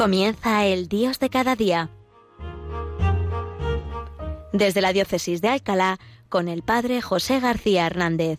[0.00, 1.90] Comienza el Dios de cada día.
[4.50, 5.98] Desde la Diócesis de Alcalá,
[6.30, 8.38] con el Padre José García Hernández.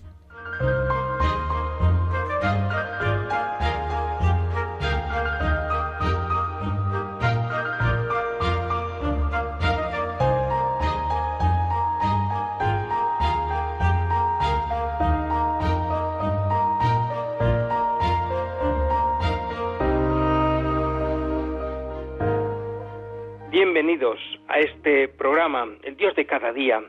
[23.74, 26.84] Bienvenidos a este programa, El Dios de cada día.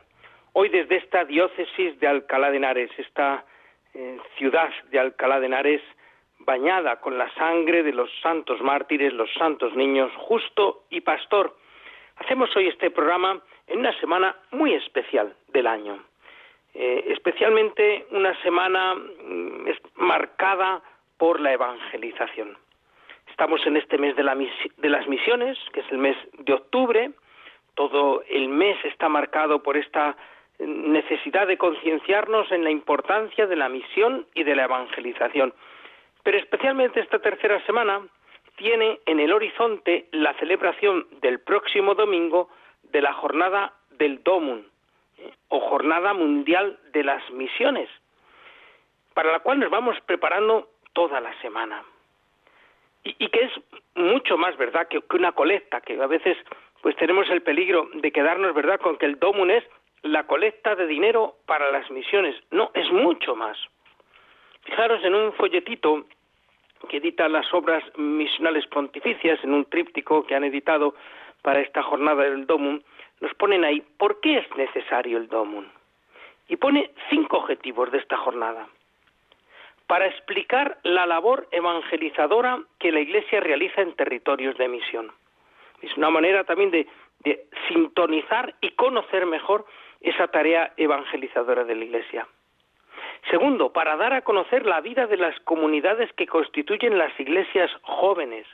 [0.51, 3.45] Hoy desde esta diócesis de Alcalá de Henares, esta
[3.93, 5.81] eh, ciudad de Alcalá de Henares,
[6.39, 11.55] bañada con la sangre de los santos mártires, los santos niños, justo y pastor.
[12.17, 16.03] Hacemos hoy este programa en una semana muy especial del año.
[16.73, 20.81] Eh, especialmente una semana mm, marcada
[21.17, 22.57] por la evangelización.
[23.33, 27.09] Estamos en este mes de, las misiones, que es el mes de octubre.
[27.73, 30.15] Todo el mes está marcado por esta
[30.59, 35.51] necesidad de concienciarnos en la importancia de la misión y de la evangelización.
[36.21, 38.01] Pero especialmente esta tercera semana
[38.55, 42.49] tiene en el horizonte la celebración del próximo domingo
[42.83, 44.63] de la jornada del Domun,
[45.17, 45.31] ¿eh?
[45.47, 47.89] o Jornada Mundial de las Misiones,
[49.15, 51.83] para la cual nos vamos preparando toda la semana
[53.03, 53.51] y, que es
[53.95, 56.37] mucho más verdad que, una colecta, que a veces
[56.81, 59.63] pues tenemos el peligro de quedarnos verdad con que el domun es
[60.01, 62.35] la colecta de dinero para las misiones.
[62.51, 63.57] No, es mucho más.
[64.63, 66.05] Fijaros en un folletito
[66.89, 70.95] que edita las obras misionales pontificias, en un tríptico que han editado
[71.41, 72.83] para esta jornada del Domun,
[73.21, 75.71] nos ponen ahí por qué es necesario el Domun.
[76.49, 78.67] Y pone cinco objetivos de esta jornada
[79.87, 85.11] para explicar la labor evangelizadora que la Iglesia realiza en territorios de misión.
[85.81, 86.87] Es una manera también de,
[87.69, 89.65] sintonizar y conocer mejor
[90.01, 92.27] esa tarea evangelizadora de la Iglesia.
[93.29, 98.45] Segundo, para dar a conocer la vida de las comunidades que constituyen las iglesias jóvenes,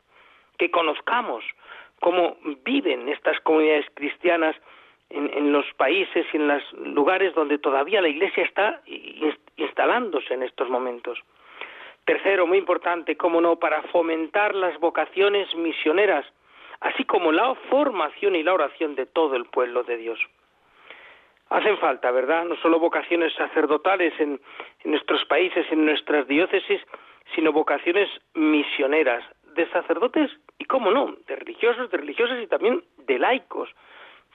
[0.59, 1.43] que conozcamos
[1.99, 4.55] cómo viven estas comunidades cristianas
[5.09, 8.81] en, los países y en los lugares donde todavía la Iglesia está
[9.59, 11.19] instalándose en estos momentos.
[12.05, 16.25] Tercero, muy importante, cómo no, para fomentar las vocaciones misioneras,
[16.79, 20.19] así como la formación y la oración de todo el pueblo de Dios.
[21.49, 22.45] Hacen falta, ¿verdad?
[22.45, 24.39] No solo vocaciones sacerdotales en,
[24.83, 26.81] en nuestros países, en nuestras diócesis,
[27.35, 29.23] sino vocaciones misioneras
[29.55, 33.69] de sacerdotes y, cómo no, de religiosos, de religiosas y también de laicos,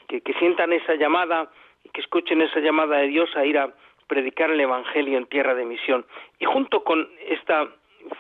[0.09, 1.51] que, sientan esa llamada
[1.83, 3.73] y que escuchen esa llamada de Dios a ir a
[4.07, 6.05] predicar el Evangelio en tierra de misión.
[6.39, 7.69] Y junto con esta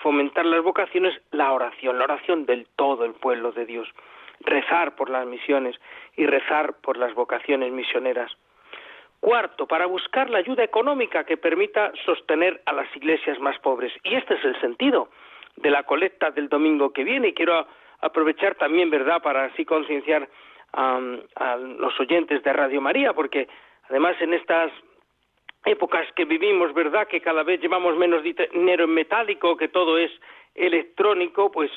[0.03, 3.89] fomentar las vocaciones, la oración, la oración del todo el pueblo de Dios.
[4.41, 5.77] Rezar por las misiones
[6.17, 8.33] y rezar por las vocaciones misioneras.
[9.21, 13.93] Cuarto, para buscar la ayuda económica que permita sostener a las iglesias más pobres.
[14.03, 15.09] Y este es el sentido
[15.56, 17.28] de la colecta del domingo que viene.
[17.28, 17.66] Y quiero
[18.01, 20.28] aprovechar también, ¿verdad?, para así concienciar
[20.75, 23.49] a, los oyentes de Radio María, porque
[23.89, 24.72] además en estas
[25.65, 27.07] épocas que vivimos, ¿verdad?
[27.09, 30.11] Que cada vez llevamos menos dinero en metálico, que todo es
[30.55, 31.71] electrónico, pues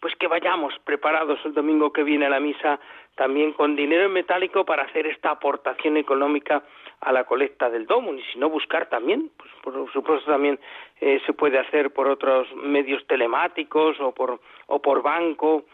[0.00, 2.78] pues que vayamos preparados el domingo que viene a la misa
[3.14, 6.62] también con dinero en metálico para hacer esta aportación económica
[7.00, 10.60] a la colecta del Domun y si no buscar también, pues por supuesto también
[11.00, 15.64] eh, se puede hacer por otros medios telemáticos o por o por banco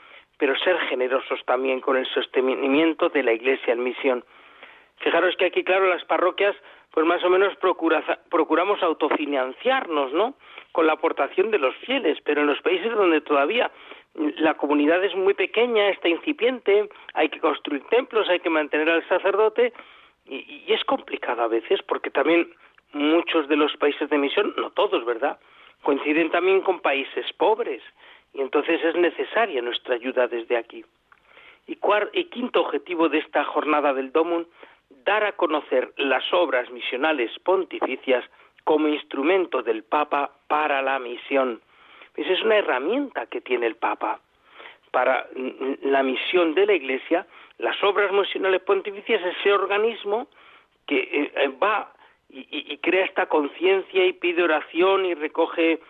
[0.41, 4.25] pero ser generosos también con el sostenimiento de la Iglesia en misión.
[4.97, 6.57] Fijaros que aquí, claro, las parroquias,
[6.93, 10.35] pues más o menos procuramos autofinanciarnos, ¿no?
[10.73, 13.71] Con la aportación de los fieles, pero en los países donde todavía
[14.15, 19.09] la comunidad es muy pequeña, está incipiente, hay que construir templos, hay que mantener al
[19.09, 19.73] sacerdote,
[20.27, 22.53] y, es complicado a veces, porque también
[22.93, 25.39] muchos de los países de misión, no todos, ¿verdad?
[25.83, 27.83] Coinciden también con países pobres
[28.33, 30.85] y entonces es necesaria nuestra ayuda desde aquí.
[31.67, 31.79] Y,
[32.13, 34.47] y quinto objetivo de esta jornada del Domun,
[35.05, 38.25] dar a conocer las obras misionales pontificias
[38.65, 41.61] como instrumento del Papa para la misión.
[42.17, 44.21] Esa es una herramienta que tiene el Papa
[44.91, 45.29] para
[45.83, 47.27] la misión de la Iglesia.
[47.59, 50.29] Las obras misionales pontificias es ese organismo
[50.87, 51.93] que eh, eh, va
[52.33, 55.81] y crea esta conciencia y pide oración y recoge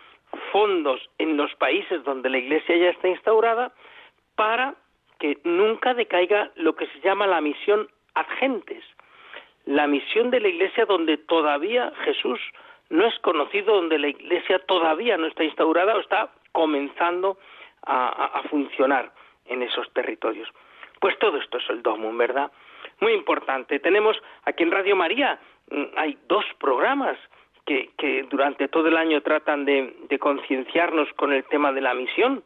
[0.51, 3.73] fondos en los países donde la Iglesia ya está instaurada
[4.35, 4.75] para
[5.19, 8.83] que nunca decaiga lo que se llama la misión ad gentes,
[9.65, 12.39] la misión de la Iglesia donde todavía Jesús
[12.89, 17.37] no es conocido, donde la Iglesia todavía no está instaurada o está comenzando
[17.83, 19.11] a, funcionar
[19.45, 20.47] en esos territorios.
[20.99, 22.51] Pues todo esto es el DOMUN, ¿verdad?
[22.99, 23.79] Muy importante.
[23.79, 25.39] Tenemos aquí en Radio María,
[25.71, 27.17] mm, hay dos programas
[27.65, 31.93] que, que durante todo el año tratan de, de concienciarnos con el tema de la
[31.93, 32.43] misión.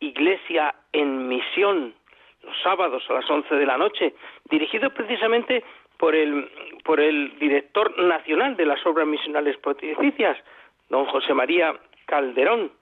[0.00, 1.94] Iglesia en misión,
[2.42, 4.14] los sábados a las 11 de la noche,
[4.50, 5.62] dirigido precisamente
[6.00, 6.50] por el,
[6.82, 10.38] por el director nacional de las obras misionales pontificias,
[10.88, 12.72] don José María Calderón.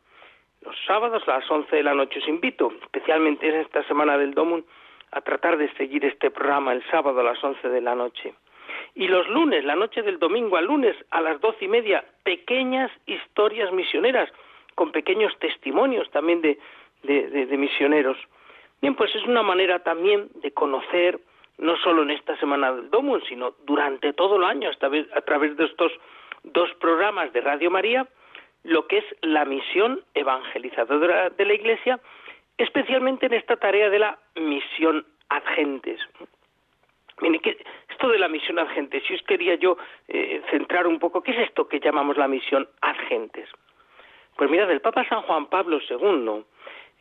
[0.62, 4.34] Los sábados a las 11 de la noche os invito, especialmente en esta semana del
[4.34, 4.64] Domun,
[5.10, 8.34] a tratar de seguir este programa el sábado a las 11 de la noche.
[8.94, 12.90] Y los lunes, la noche del domingo al lunes a las doce y media, pequeñas
[13.06, 14.30] historias misioneras,
[14.76, 16.56] con pequeños testimonios también de,
[17.02, 18.16] de, misioneros.
[18.80, 21.18] Bien, pues es una manera también de conocer,
[21.58, 25.64] no solo en esta semana del Domun, sino durante todo el año, a través de
[25.64, 25.92] estos
[26.44, 28.06] dos programas de Radio María,
[28.64, 32.00] lo que es la misión evangelizadora de la Iglesia,
[32.56, 36.00] especialmente en esta tarea de la misión ad gentes.
[37.20, 37.40] Mire,
[37.88, 39.76] esto de la misión ad gentes, si os quería yo
[40.06, 43.48] eh, centrar un poco, ¿qué es esto que llamamos la misión ad gentes?
[44.36, 46.44] Pues mira, del Papa San Juan Pablo II,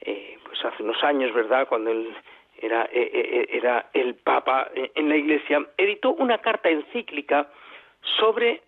[0.02, 2.16] eh, pues hace unos años, ¿verdad?, cuando él
[2.62, 7.48] era, eh, eh, era el Papa en la Iglesia, editó una carta encíclica
[8.20, 8.62] sobre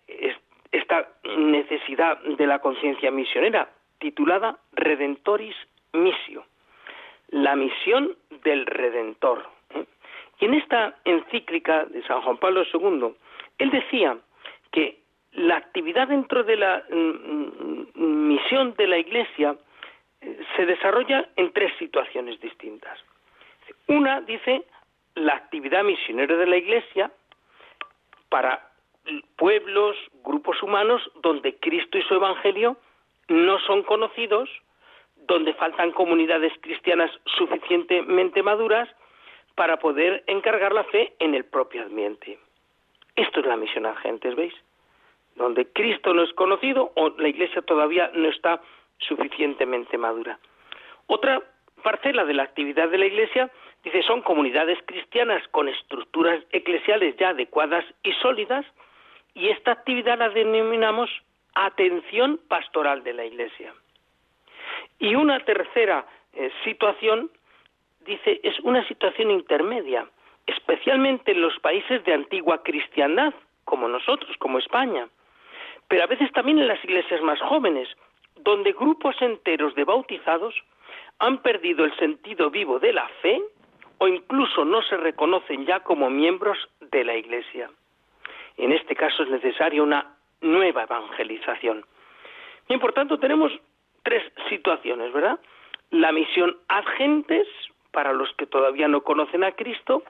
[0.72, 5.56] esta necesidad de la conciencia misionera, titulada Redentoris
[5.92, 6.44] Missio,
[7.28, 9.48] la misión del Redentor.
[10.40, 13.14] Y en esta encíclica de San Juan Pablo II,
[13.58, 14.16] él decía
[14.72, 15.00] que
[15.32, 19.56] la actividad dentro de la mm, mm, misión de la Iglesia
[20.56, 22.98] se desarrolla en tres situaciones distintas.
[23.88, 24.64] Una, dice,
[25.14, 27.10] la actividad misionera de la Iglesia
[28.28, 28.70] para
[29.36, 32.76] pueblos, grupos humanos donde Cristo y su Evangelio
[33.28, 34.48] no son conocidos,
[35.16, 38.88] donde faltan comunidades cristianas suficientemente maduras
[39.54, 42.38] para poder encargar la fe en el propio ambiente.
[43.16, 44.54] Esto es la misión a gentes, ¿veis?
[45.36, 48.60] Donde Cristo no es conocido o la Iglesia todavía no está
[48.98, 50.38] suficientemente madura.
[51.06, 51.42] Otra
[51.80, 53.50] parcela de la actividad de la Iglesia,
[53.84, 58.64] dice, son comunidades cristianas con estructuras eclesiales ya adecuadas y sólidas,
[59.34, 61.10] y esta actividad la denominamos
[61.54, 63.72] atención pastoral de la Iglesia.
[64.98, 67.30] Y una tercera eh, situación,
[68.04, 70.06] dice, es una situación intermedia,
[70.46, 73.34] especialmente en los países de antigua cristiandad,
[73.64, 75.08] como nosotros, como España,
[75.88, 77.88] pero a veces también en las iglesias más jóvenes,
[78.36, 80.54] donde grupos enteros de bautizados
[81.20, 83.40] han perdido el sentido vivo de la fe
[83.98, 87.70] o incluso no se reconocen ya como miembros de la Iglesia.
[88.56, 91.84] En este caso es necesaria una nueva evangelización.
[92.66, 93.52] Bien, por tanto, tenemos
[94.02, 95.38] tres situaciones, ¿verdad?
[95.90, 97.46] La misión ad gentes,
[97.90, 100.02] para los que todavía no conocen a Cristo,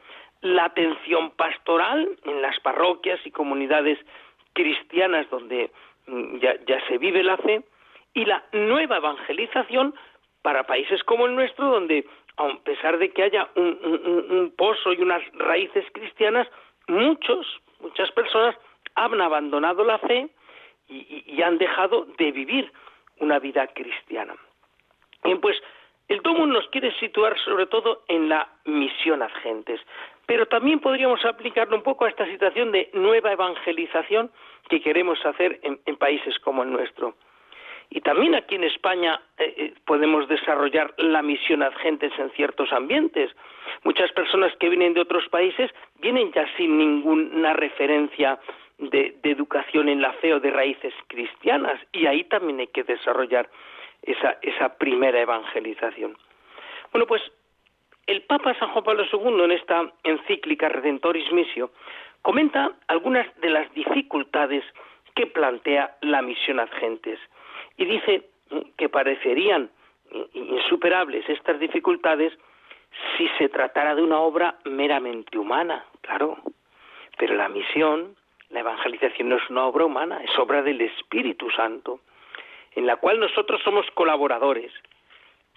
[0.43, 3.99] la atención pastoral en las parroquias y comunidades
[4.53, 5.71] cristianas donde
[6.07, 7.63] mm, ya, ya se vive la fe,
[8.15, 9.95] y la nueva evangelización
[10.43, 12.07] para países como el nuestro, donde
[12.37, 16.49] a pesar de que haya un, pozo y unas raíces cristianas,
[16.89, 17.47] muchos,
[17.81, 18.57] muchas personas
[18.95, 20.29] han abandonado la fe
[20.89, 22.73] y, han dejado de vivir
[23.19, 24.35] una vida cristiana.
[25.23, 25.57] Bien, pues
[26.09, 29.81] el Domo nos quiere situar sobre todo en la misión a gentes,
[30.27, 34.31] pero también podríamos aplicarlo un poco a esta situación de nueva evangelización
[34.69, 37.15] que queremos hacer en países como el nuestro.
[37.91, 42.73] Y también aquí en España eh, eh, podemos desarrollar la misión ad gentes en ciertos
[42.73, 43.31] ambientes.
[43.83, 45.71] Muchas personas que vienen de otros países
[46.01, 48.39] vienen ya sin ninguna referencia
[48.79, 53.49] de, educación en la fe o de raíces cristianas y ahí también hay que desarrollar
[54.03, 56.17] esa, primera evangelización.
[56.93, 57.23] Bueno, pues
[58.07, 61.73] el Papa San Juan Pablo II en esta encíclica Redentoris Missio
[62.23, 64.65] comenta algunas de las dificultades
[65.15, 67.19] que plantea la misión ad gentes
[67.81, 68.29] y dice
[68.77, 69.71] que parecerían
[70.35, 72.33] insuperables estas dificultades
[73.17, 76.37] si se tratara de una obra meramente humana, claro.
[77.17, 78.17] Pero la misión,
[78.51, 82.01] la evangelización no es una obra humana, es obra del Espíritu Santo,
[82.75, 84.73] en la cual nosotros somos colaboradores.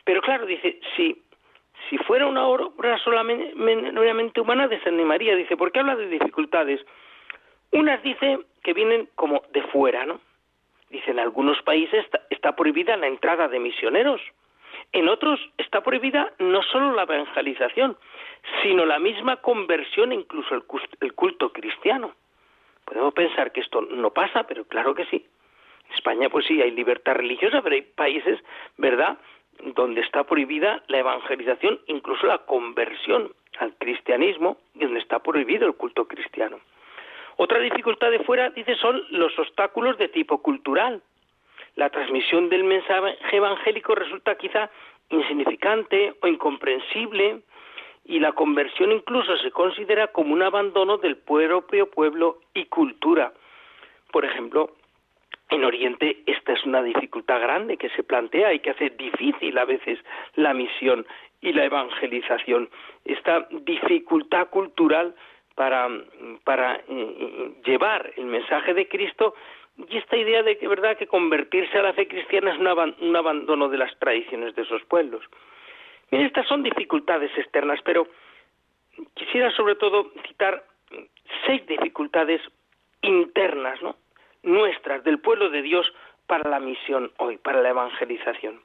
[0.05, 1.21] Pero claro, dice, si,
[1.89, 5.35] si fuera una obra solamente humana, desanimaría.
[5.35, 6.79] Dice, ¿por qué habla de dificultades?
[7.71, 10.21] Unas dice que vienen como de fuera, ¿no?
[10.93, 14.21] Dice, en algunos países está, prohibida la entrada de misioneros.
[14.91, 17.97] En otros está prohibida no solo la evangelización,
[18.61, 22.13] sino la misma conversión, incluso el culto cristiano.
[22.85, 25.25] Podemos pensar que esto no pasa, pero claro que sí.
[25.89, 28.39] En España, pues sí, hay libertad religiosa, pero hay países,
[28.77, 29.17] ¿verdad?,
[29.73, 35.73] donde está prohibida la evangelización, incluso la conversión al cristianismo, y donde está prohibido el
[35.73, 36.59] culto cristiano.
[37.37, 41.01] Otra dificultad de fuera, dice, son los obstáculos de tipo cultural.
[41.75, 44.69] La transmisión del mensaje evangélico resulta quizá
[45.09, 47.41] insignificante o incomprensible
[48.05, 53.33] y la conversión incluso se considera como un abandono del propio pueblo y cultura.
[54.11, 54.71] Por ejemplo,
[55.49, 59.65] en Oriente esta es una dificultad grande que se plantea y que hace difícil a
[59.65, 59.99] veces
[60.35, 61.05] la misión
[61.41, 62.69] y la evangelización.
[63.05, 65.15] Esta dificultad cultural
[65.55, 65.87] para,
[66.43, 69.35] para eh, llevar el mensaje de Cristo
[69.77, 73.69] y esta idea de que verdad que convertirse a la fe cristiana es un, abandono
[73.69, 75.23] de las tradiciones de esos pueblos.
[76.11, 78.07] Bien, estas son dificultades externas, pero
[79.15, 80.63] quisiera sobre todo citar
[81.47, 82.41] seis dificultades
[83.01, 83.95] internas, ¿no?
[84.43, 85.91] nuestras, del pueblo de Dios,
[86.27, 88.61] para la misión hoy, para la evangelización.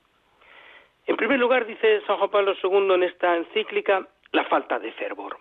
[1.07, 5.38] En primer lugar, dice San Juan Pablo II en esta encíclica, la falta de fervor,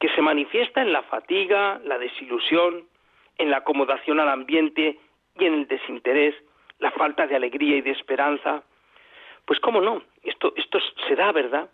[0.00, 2.88] que se manifiesta en la fatiga, la desilusión,
[3.38, 4.98] en la acomodación al ambiente
[5.38, 6.34] y en el desinterés,
[6.78, 8.62] la falta de alegría y de esperanza.
[9.44, 11.70] Pues cómo no, esto, esto se da, ¿verdad?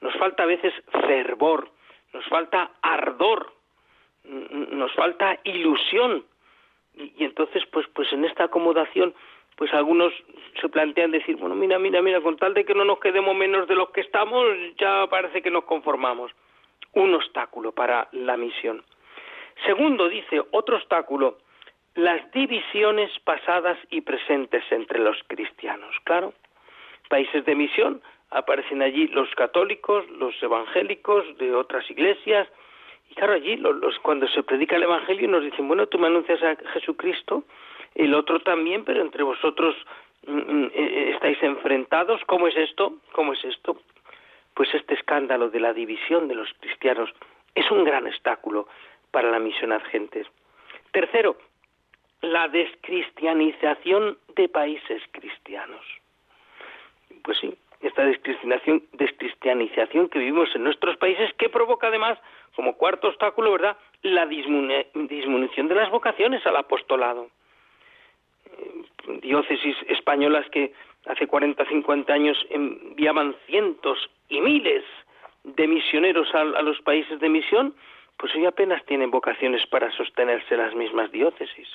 [0.00, 0.74] Nos falta a veces
[1.06, 1.70] fervor,
[2.12, 3.52] nos falta ardor,
[4.24, 6.24] nos falta ilusión
[6.94, 9.14] y, entonces pues pues en esta acomodación
[9.56, 10.12] pues algunos
[10.60, 13.68] se plantean decir bueno mira mira mira con tal de que no nos quedemos menos
[13.68, 14.44] de los que estamos
[14.78, 16.32] ya parece que nos conformamos
[16.98, 18.82] un obstáculo para la misión
[19.66, 21.38] segundo dice otro obstáculo
[21.94, 26.32] las divisiones pasadas y presentes entre los cristianos claro
[27.08, 32.48] países de misión aparecen allí los católicos los evangélicos de otras iglesias
[33.10, 36.42] y claro, allí los, cuando se predica el Evangelio nos dicen, bueno, tú me anuncias
[36.42, 37.44] a Jesucristo,
[37.94, 39.74] el otro también, pero entre vosotros
[40.26, 42.20] mm, mm, eh, eh, estáis enfrentados.
[42.26, 42.94] ¿Cómo es esto?
[43.12, 43.78] ¿Cómo es esto?
[44.58, 47.08] Pues este escándalo de la división de los cristianos
[47.54, 48.66] es un gran obstáculo
[49.12, 50.26] para la misión a gentes.
[50.90, 51.36] Tercero,
[52.22, 55.86] la descristianización de países cristianos.
[57.22, 62.18] Pues sí, esta descristianización, descristianización que vivimos en nuestros países, que provoca además
[62.56, 67.30] como cuarto obstáculo, ¿verdad?, la disminución de las vocaciones al apostolado.
[69.22, 70.72] Diócesis españolas que
[71.06, 73.98] hace 40, 50 años enviaban cientos
[74.28, 74.84] y miles
[75.44, 77.74] de misioneros a, a los países de misión,
[78.16, 81.68] pues hoy apenas tienen vocaciones para sostenerse las mismas diócesis.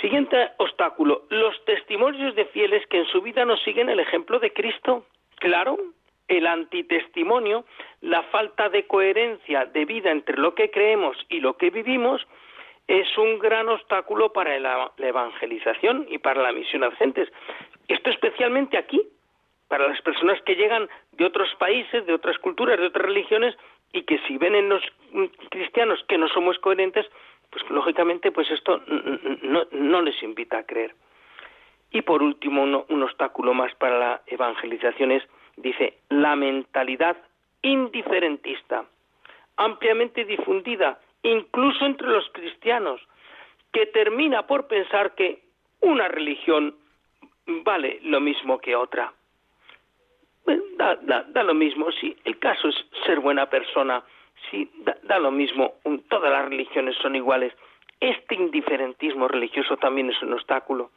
[0.00, 4.52] Siguiente obstáculo, los testimonios de fieles que en su vida no siguen el ejemplo de
[4.52, 5.06] Cristo.
[5.36, 5.76] Claro,
[6.28, 7.64] el antitestimonio,
[8.00, 12.26] la falta de coherencia de vida entre lo que creemos y lo que vivimos,
[12.88, 17.28] es un gran obstáculo para la, evangelización y para la misión a gentes.
[17.88, 19.02] Esto especialmente aquí,
[19.68, 23.56] para las personas que llegan de otros países, de otras culturas, de otras religiones,
[23.92, 24.82] y que si ven en los
[25.50, 27.06] cristianos que no somos coherentes,
[27.50, 28.80] pues lógicamente pues esto
[29.70, 30.94] no, les invita a creer.
[31.90, 35.22] Y por último, un obstáculo más para la evangelización es
[35.56, 37.16] dice, la mentalidad
[37.62, 38.84] indiferentista,
[39.56, 43.00] ampliamente difundida, incluso entre los cristianos,
[43.72, 45.42] que termina por pensar que
[45.80, 46.76] una religión
[47.46, 49.12] vale lo mismo que otra.
[50.76, 50.96] Da,
[51.28, 52.74] da, lo mismo, si el caso es
[53.06, 54.02] ser buena persona,
[54.50, 54.68] si
[55.02, 55.74] da, lo mismo,
[56.08, 57.52] todas las religiones son iguales.
[58.00, 60.90] Este indiferentismo religioso también es un obstáculo.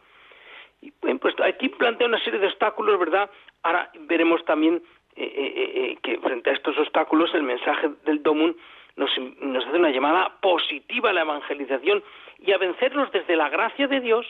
[0.82, 3.30] Y, pues aquí plantea una serie de obstáculos, ¿verdad?
[3.62, 4.82] Ahora veremos también
[5.16, 8.58] eh, eh, eh, que frente a estos obstáculos el mensaje del Domun
[8.96, 12.04] nos, hace una llamada positiva a la evangelización
[12.40, 14.26] y a vencerlos desde la gracia de Dios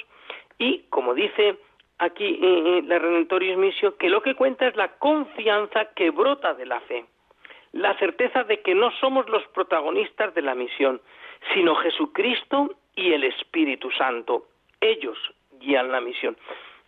[0.57, 1.57] y, como dice
[1.97, 2.37] aquí
[2.83, 7.05] la Redentoris Missio, que lo que cuenta es la confianza que brota de la fe,
[7.71, 11.01] la certeza de que no somos los protagonistas de la misión,
[11.53, 14.47] sino Jesucristo y el Espíritu Santo.
[14.81, 15.17] Ellos
[15.59, 16.37] guían la misión.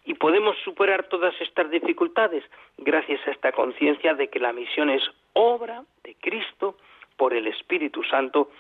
[0.06, 2.44] Y podemos superar todas estas dificultades
[2.78, 5.04] gracias a esta conciencia de que la misión es
[5.34, 6.78] obra de Cristo
[7.18, 8.52] por el Espíritu Santo,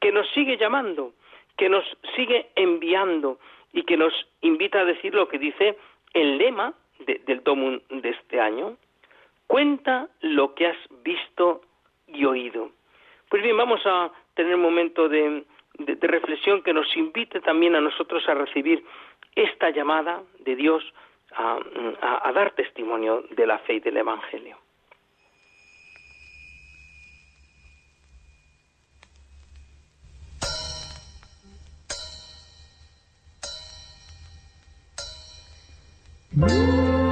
[0.00, 1.12] que nos sigue llamando,
[1.56, 1.84] que nos
[2.16, 3.38] sigue enviando
[3.72, 5.76] y que nos invita a decir lo que dice
[6.12, 8.76] el lema del Domum de este año.
[9.46, 11.62] Cuenta lo que has visto
[12.06, 12.70] y oído.
[13.28, 15.44] Pues bien, vamos a tener un momento de,
[15.78, 18.84] de reflexión que nos invite también a nosotros a recibir
[19.34, 20.84] esta llamada de Dios
[21.36, 24.56] a, dar testimonio de la fe y del Evangelio.
[36.36, 37.03] Mm.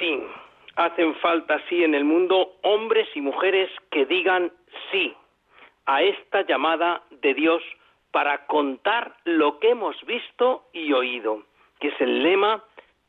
[0.00, 0.20] Sí,
[0.76, 4.50] hacen falta, sí, en el mundo hombres y mujeres que digan
[4.90, 5.14] sí
[5.86, 7.62] a esta llamada de Dios
[8.10, 11.42] para contar lo que hemos visto y oído,
[11.78, 12.64] que es el lema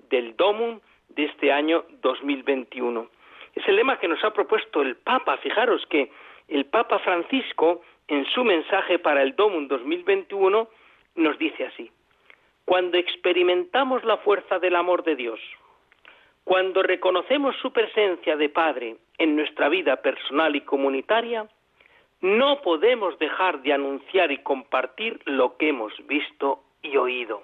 [0.10, 3.08] del Domum de este año 2021.
[3.56, 5.38] Es el lema que nos ha propuesto el Papa.
[5.38, 6.12] Fijaros que
[6.48, 10.68] el Papa Francisco, en su mensaje para el Domum 2021,
[11.16, 11.92] nos dice así.
[12.66, 15.40] Cuando experimentamos la fuerza del amor de Dios,
[16.44, 21.48] cuando reconocemos su presencia de Padre en nuestra vida personal y comunitaria,
[22.22, 27.44] no podemos dejar de anunciar y compartir lo que hemos visto y oído.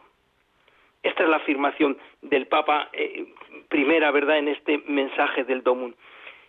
[1.03, 3.27] Esta es la afirmación del Papa, eh,
[3.69, 5.95] primera verdad, en este mensaje del Domún.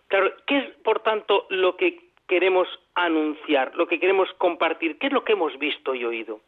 [0.07, 4.97] Claro, ¿qué es, por tanto, lo que queremos anunciar, lo que queremos compartir?
[4.97, 6.41] ¿Qué es lo que hemos visto y oído?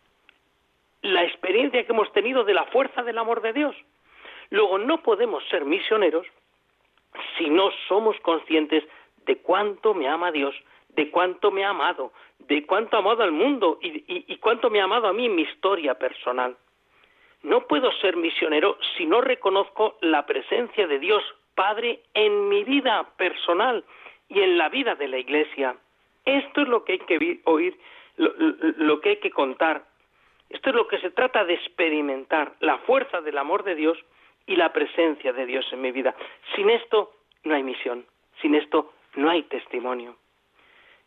[1.01, 3.75] La experiencia que hemos tenido de la fuerza del amor de Dios.
[4.51, 6.27] Luego, no podemos ser misioneros
[7.37, 8.83] si no somos conscientes
[9.25, 10.55] de cuánto me ama Dios,
[10.89, 14.83] de cuánto me ha amado, de cuánto ha amado al mundo y, cuánto me ha
[14.83, 16.57] amado a mí mi historia personal.
[17.43, 21.23] No puedo ser misionero si no reconozco la presencia de Dios
[21.55, 23.83] Padre en mi vida personal
[24.29, 25.75] y en la vida de la Iglesia.
[26.25, 27.77] Esto es lo que hay que oír,
[28.17, 29.85] lo, que hay que contar.
[30.49, 33.97] Esto es lo que se trata de experimentar, la fuerza del amor de Dios
[34.45, 36.15] y la presencia de Dios en mi vida.
[36.55, 38.05] Sin esto no hay misión,
[38.41, 40.15] sin esto no hay testimonio.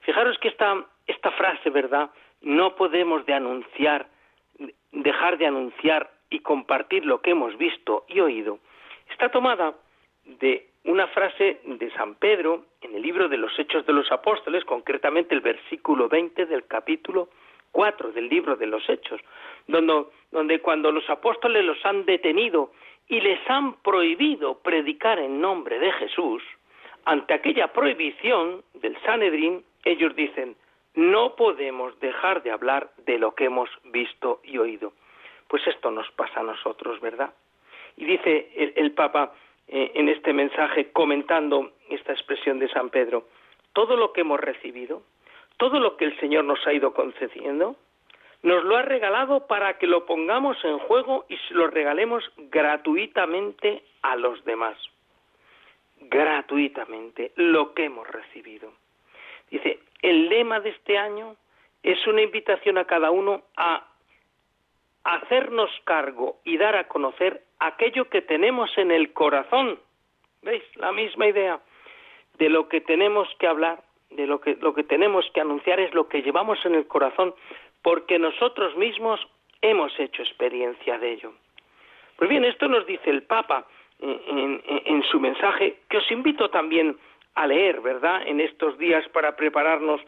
[0.01, 2.11] Fijaros que esta, esta frase, ¿verdad?
[2.43, 4.07] No podemos de anunciar,
[4.93, 8.59] dejar de anunciar y compartir lo que hemos visto y oído,
[9.11, 9.75] está tomada
[10.25, 14.65] de una frase de San Pedro en el libro de los Hechos de los Apóstoles,
[14.65, 17.29] concretamente el versículo 20 del capítulo
[17.73, 19.21] 4 del libro de los Hechos,
[19.67, 22.73] donde, donde cuando los apóstoles los han detenido
[23.09, 26.43] y les han prohibido predicar en nombre de Jesús,
[27.05, 30.57] ante aquella prohibición del Sanedrín, ellos dicen,
[30.95, 34.93] no podemos dejar de hablar de lo que hemos visto y oído.
[35.49, 37.35] Pues esto nos pasa a nosotros, ¿verdad?
[37.97, 39.35] Y dice el, Papa
[39.69, 43.27] eh, en este mensaje, comentando esta expresión de San Pedro,
[43.73, 45.03] todo lo que hemos recibido,
[45.59, 47.77] todo lo que el Señor nos ha ido concediendo,
[48.45, 54.17] nos lo ha regalado para que lo pongamos en juego y lo regalemos gratuitamente a
[54.17, 54.77] los demás.
[55.99, 58.71] Gratuitamente, lo que hemos recibido.
[59.51, 61.37] Dice, el lema de este año
[61.83, 63.87] es una invitación a cada uno a
[65.05, 69.79] hacernos cargo y dar a conocer aquello que tenemos en el corazón.
[70.43, 70.65] ¿Veis?
[70.77, 71.61] La misma idea.
[72.37, 75.95] De lo que tenemos que hablar, de lo que, lo que tenemos que anunciar es
[75.95, 77.35] lo que llevamos en el corazón,
[77.85, 79.21] porque nosotros mismos
[79.61, 81.35] hemos hecho experiencia de ello.
[82.17, 83.67] Pues bien, esto nos dice el Papa
[84.01, 86.97] en, su mensaje, que os invito también
[87.35, 90.01] a leer, ¿verdad?, en estos días para prepararnos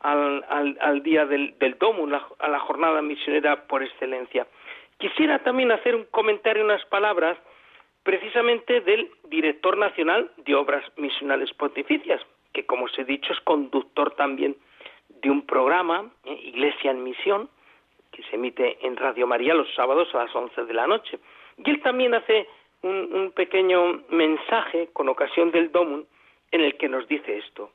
[0.00, 2.06] al, día del, del Domo,
[2.38, 4.46] a la jornada misionera por excelencia.
[4.98, 7.36] Quisiera también hacer un comentario, unas palabras,
[8.04, 12.20] precisamente del director nacional de Obras Misionales Pontificias,
[12.52, 14.56] que como os he dicho es conductor también
[15.24, 17.48] de un programa, eh, Iglesia en Misión,
[18.12, 21.18] que se emite en Radio María los sábados a las 11 de la noche.
[21.56, 22.46] Y él también hace
[22.82, 26.04] un, pequeño mensaje con ocasión del Domum
[26.52, 27.70] en el que nos dice esto.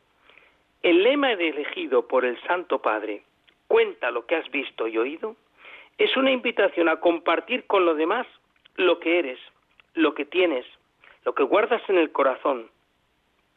[0.83, 3.23] El lema elegido por el Santo Padre,
[3.67, 5.35] cuenta lo que has visto y oído,
[5.97, 8.27] es una invitación a compartir con los demás
[8.75, 9.39] lo que eres,
[9.95, 10.65] lo que tienes,
[11.25, 12.69] lo que guardas en el corazón.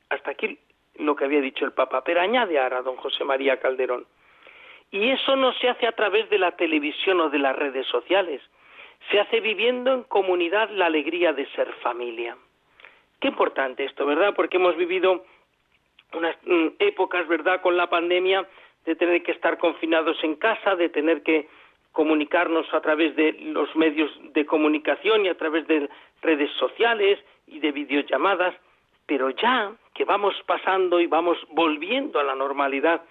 [0.08, 0.58] Hasta aquí
[0.98, 4.06] lo que había dicho el Papa, pero añade ahora don José María Calderón.
[4.90, 8.42] Y eso no se hace a través de la televisión o de las redes sociales,
[9.10, 12.36] se hace viviendo en comunidad la alegría de ser familia.
[13.20, 14.34] Qué importante esto, ¿verdad?
[14.34, 15.24] Porque hemos vivido
[16.12, 18.46] unas mm, épocas, ¿verdad?, con la pandemia,
[18.84, 21.48] de tener que estar confinados en casa, de tener que
[21.92, 25.88] comunicarnos a través de los medios de comunicación y a través de
[26.22, 28.54] redes sociales y de videollamadas,
[29.06, 33.02] pero ya que vamos pasando y vamos volviendo a la normalidad,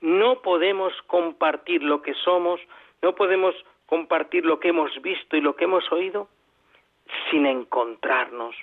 [0.00, 2.60] no podemos compartir lo que somos,
[3.02, 3.54] no podemos
[3.86, 6.28] compartir lo que hemos visto y lo que hemos oído
[7.30, 8.54] sin encontrarnos.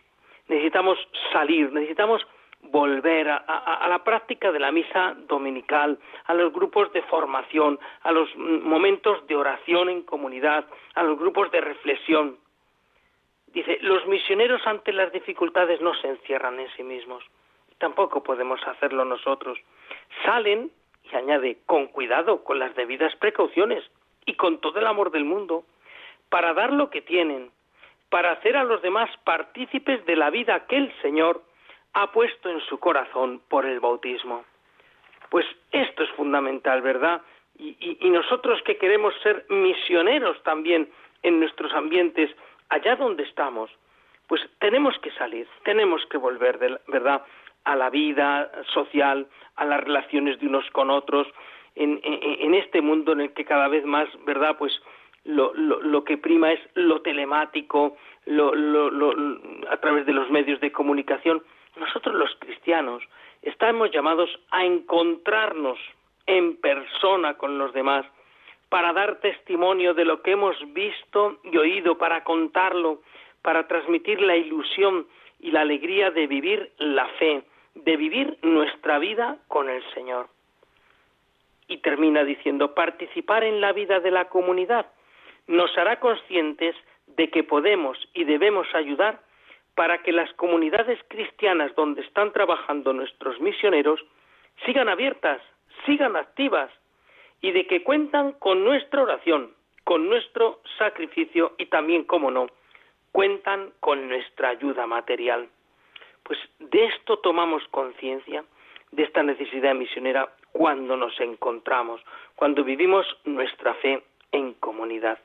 [0.47, 0.97] Necesitamos
[1.33, 2.25] salir, necesitamos
[2.61, 8.33] volver a, la práctica de la misa dominical, a los grupos de formación, a los
[8.35, 12.37] momentos de oración en comunidad, a los grupos de reflexión.
[13.47, 17.23] Dice, los misioneros ante las dificultades no se encierran en sí mismos,
[17.79, 19.57] tampoco podemos hacerlo nosotros.
[20.25, 20.71] Salen,
[21.03, 23.83] y añade, con cuidado, con las debidas precauciones
[24.25, 25.63] y con todo el amor del mundo,
[26.29, 27.51] para dar lo que tienen,
[28.09, 31.41] para hacer a los demás partícipes de la vida que el Señor
[31.93, 34.45] ha puesto en su corazón por el bautismo.
[35.29, 37.21] Pues esto es fundamental, ¿verdad?
[37.59, 40.89] Y, nosotros que queremos ser misioneros también
[41.23, 42.29] en nuestros ambientes,
[42.69, 43.71] allá donde estamos,
[44.27, 47.23] pues tenemos que salir, tenemos que volver, ¿verdad?,
[47.67, 49.27] a la vida social,
[49.57, 51.27] a las relaciones de unos con otros,
[51.75, 54.71] en, este mundo en el que cada vez más, ¿verdad?, pues
[55.25, 58.53] lo, lo, lo que prima es lo telemático, lo,
[59.69, 61.43] a través de los medios de comunicación.
[61.75, 63.03] Nosotros los cristianos
[63.41, 65.77] estamos llamados a encontrarnos
[66.25, 68.05] en persona con los demás,
[68.69, 73.01] para dar testimonio de lo que hemos visto y oído, para contarlo,
[73.41, 75.05] para transmitir la ilusión
[75.39, 77.43] y la alegría de vivir la fe,
[77.83, 80.27] de vivir nuestra vida con el Señor.
[81.67, 84.87] Y termina diciendo, participar en la vida de la comunidad
[85.47, 86.75] nos hará conscientes
[87.07, 89.21] de que podemos y debemos ayudar
[89.75, 94.03] para que las comunidades cristianas donde están trabajando nuestros misioneros
[94.65, 95.41] sigan abiertas,
[95.85, 96.71] sigan activas
[97.41, 99.51] y de que cuentan con nuestra oración,
[99.83, 102.47] con nuestro sacrificio y también, como no,
[103.11, 105.47] cuentan con nuestra ayuda material.
[106.27, 108.43] Pues de esto tomamos conciencia,
[108.91, 112.01] de esta necesidad misionera, cuando nos encontramos,
[112.35, 115.19] cuando vivimos nuestra fe en comunidad.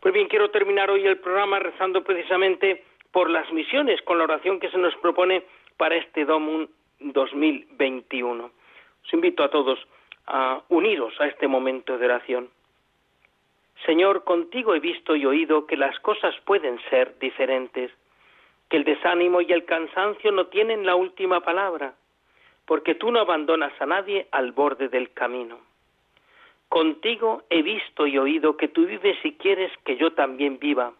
[0.00, 4.58] Pues bien, quiero terminar hoy el programa rezando precisamente por las misiones con la oración
[4.58, 5.44] que se nos propone
[5.76, 6.66] para este Domum
[6.98, 8.50] 2021.
[9.04, 9.78] Os invito a todos
[10.26, 12.50] a uniros a este momento de oración.
[13.86, 17.92] Señor, contigo he visto y oído que las cosas pueden ser diferentes,
[18.68, 21.94] que el desánimo y el cansancio no tienen la última palabra,
[22.66, 25.58] porque tú no abandonas a nadie al borde del camino.
[26.68, 30.92] Contigo he visto y oído que tú vives y quieres que yo también viva,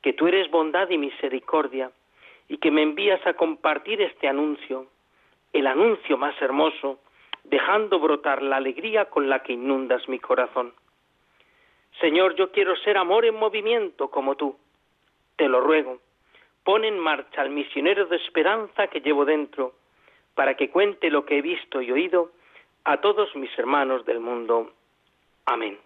[0.00, 1.90] que tú eres bondad y misericordia,
[2.48, 4.86] y que me envías a compartir este anuncio,
[5.52, 7.00] el anuncio más hermoso,
[7.44, 10.72] dejando brotar la alegría con la que inundas mi corazón.
[12.00, 14.56] Señor, yo quiero ser amor en movimiento como tú.
[15.36, 15.98] Te lo ruego,
[16.64, 19.74] pon en marcha al misionero de esperanza que llevo dentro,
[20.34, 22.30] para que cuente lo que he visto y oído
[22.84, 24.72] a todos mis hermanos del mundo.
[25.46, 25.78] Amén.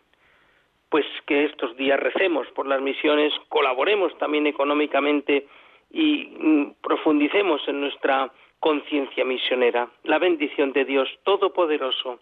[0.89, 5.47] Pues que estos días recemos por las misiones, colaboremos también económicamente
[5.91, 9.89] y mm, profundicemos en nuestra conciencia misionera.
[10.05, 12.21] La bendición de Dios Todopoderoso,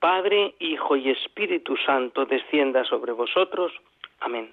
[0.00, 3.72] Padre, Hijo y Espíritu Santo, descienda sobre vosotros.
[4.20, 4.52] Amén.